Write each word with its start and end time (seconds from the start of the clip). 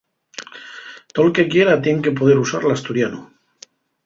Tol 1.19 1.29
que 1.39 1.45
quiera 1.51 1.77
tien 1.89 2.01
que 2.09 2.15
poder 2.23 2.39
usar 2.47 2.63
l'asturianu. 2.65 3.23